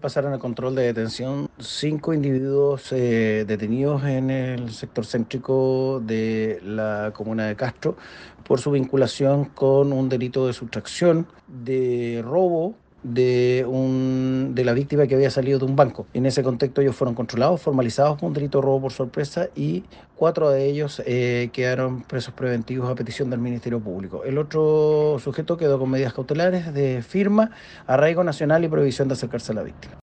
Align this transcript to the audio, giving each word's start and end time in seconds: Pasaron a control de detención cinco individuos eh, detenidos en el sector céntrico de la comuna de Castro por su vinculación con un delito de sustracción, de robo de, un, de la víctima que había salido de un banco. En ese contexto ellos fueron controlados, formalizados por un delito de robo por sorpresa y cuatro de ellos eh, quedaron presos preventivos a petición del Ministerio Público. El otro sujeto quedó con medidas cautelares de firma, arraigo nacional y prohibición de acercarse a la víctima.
Pasaron 0.00 0.32
a 0.32 0.38
control 0.38 0.74
de 0.74 0.82
detención 0.82 1.48
cinco 1.58 2.12
individuos 2.12 2.92
eh, 2.92 3.44
detenidos 3.46 4.04
en 4.04 4.30
el 4.30 4.70
sector 4.72 5.04
céntrico 5.04 6.00
de 6.04 6.60
la 6.62 7.12
comuna 7.14 7.46
de 7.46 7.56
Castro 7.56 7.96
por 8.44 8.60
su 8.60 8.70
vinculación 8.70 9.46
con 9.46 9.92
un 9.92 10.08
delito 10.08 10.46
de 10.46 10.52
sustracción, 10.52 11.26
de 11.46 12.22
robo 12.24 12.74
de, 13.02 13.64
un, 13.68 13.97
de 14.58 14.64
la 14.64 14.72
víctima 14.72 15.06
que 15.06 15.14
había 15.14 15.30
salido 15.30 15.60
de 15.60 15.66
un 15.66 15.76
banco. 15.76 16.08
En 16.14 16.26
ese 16.26 16.42
contexto 16.42 16.80
ellos 16.80 16.96
fueron 16.96 17.14
controlados, 17.14 17.60
formalizados 17.60 18.18
por 18.18 18.26
un 18.26 18.34
delito 18.34 18.58
de 18.58 18.62
robo 18.62 18.80
por 18.80 18.92
sorpresa 18.92 19.50
y 19.54 19.84
cuatro 20.16 20.50
de 20.50 20.66
ellos 20.66 21.00
eh, 21.06 21.50
quedaron 21.52 22.02
presos 22.02 22.34
preventivos 22.34 22.90
a 22.90 22.96
petición 22.96 23.30
del 23.30 23.38
Ministerio 23.38 23.78
Público. 23.78 24.24
El 24.24 24.36
otro 24.36 25.18
sujeto 25.22 25.56
quedó 25.56 25.78
con 25.78 25.90
medidas 25.90 26.12
cautelares 26.12 26.74
de 26.74 27.02
firma, 27.02 27.52
arraigo 27.86 28.24
nacional 28.24 28.64
y 28.64 28.68
prohibición 28.68 29.06
de 29.06 29.14
acercarse 29.14 29.52
a 29.52 29.54
la 29.54 29.62
víctima. 29.62 30.00